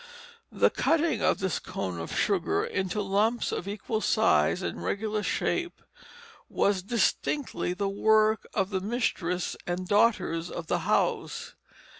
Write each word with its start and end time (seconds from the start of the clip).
The 0.51 0.71
cutting 0.71 1.21
of 1.21 1.37
this 1.37 1.59
cone 1.59 1.99
of 1.99 2.17
sugar 2.17 2.65
into 2.65 3.03
lumps 3.03 3.51
of 3.51 3.67
equal 3.67 4.01
size 4.01 4.63
and 4.63 4.83
regular 4.83 5.21
shape 5.21 5.79
was 6.49 6.81
distinctly 6.81 7.75
the 7.75 7.87
work 7.87 8.47
of 8.55 8.71
the 8.71 8.81
mistress 8.81 9.55
and 9.67 9.87
daughters 9.87 10.49
of 10.49 10.65
the 10.65 10.79
house. 10.89 11.53